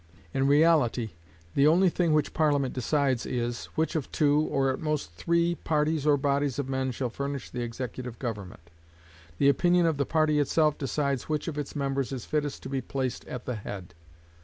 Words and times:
In 0.33 0.47
reality, 0.47 1.11
the 1.53 1.67
only 1.67 1.87
thing 1.87 2.11
which 2.11 2.33
Parliament 2.33 2.73
decides 2.73 3.27
is, 3.27 3.65
which 3.75 3.95
of 3.95 4.11
two, 4.11 4.39
or 4.49 4.71
at 4.71 4.79
most 4.79 5.11
three, 5.13 5.53
parties 5.53 6.07
or 6.07 6.17
bodies 6.17 6.57
of 6.57 6.67
men 6.67 6.89
shall 6.89 7.11
furnish 7.11 7.51
the 7.51 7.61
executive 7.61 8.17
government: 8.17 8.71
the 9.37 9.47
opinion 9.47 9.85
of 9.85 9.97
the 9.97 10.05
party 10.07 10.39
itself 10.39 10.75
decides 10.75 11.29
which 11.29 11.47
of 11.47 11.55
its 11.59 11.75
members 11.75 12.11
is 12.11 12.25
fittest 12.25 12.63
to 12.63 12.67
be 12.69 12.81
placed 12.81 13.27
at 13.27 13.45
the 13.45 13.53
head. 13.57 13.93